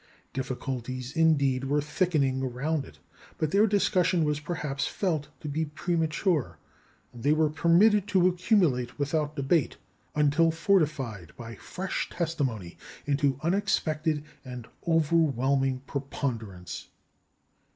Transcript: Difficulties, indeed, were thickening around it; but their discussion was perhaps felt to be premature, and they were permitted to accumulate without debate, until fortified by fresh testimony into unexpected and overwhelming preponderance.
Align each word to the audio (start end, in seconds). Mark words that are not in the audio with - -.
Difficulties, 0.33 1.15
indeed, 1.15 1.65
were 1.65 1.79
thickening 1.79 2.41
around 2.41 2.85
it; 2.85 2.97
but 3.37 3.51
their 3.51 3.67
discussion 3.67 4.23
was 4.23 4.39
perhaps 4.39 4.87
felt 4.87 5.27
to 5.41 5.47
be 5.47 5.65
premature, 5.65 6.57
and 7.13 7.21
they 7.21 7.33
were 7.33 7.51
permitted 7.51 8.07
to 8.07 8.27
accumulate 8.27 8.97
without 8.97 9.35
debate, 9.35 9.77
until 10.15 10.49
fortified 10.49 11.33
by 11.37 11.53
fresh 11.53 12.09
testimony 12.09 12.79
into 13.05 13.37
unexpected 13.43 14.23
and 14.43 14.67
overwhelming 14.87 15.81
preponderance. 15.85 16.87